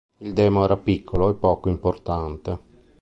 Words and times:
Il 0.17 0.33
demo 0.33 0.63
era 0.63 0.77
piccolo 0.77 1.29
e 1.29 1.35
poco 1.35 1.69
importante. 1.69 2.59